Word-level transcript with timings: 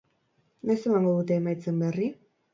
Noiz 0.69 0.79
emango 0.91 1.13
dute 1.19 1.39
emaitzen 1.43 1.79
berri? 1.85 2.11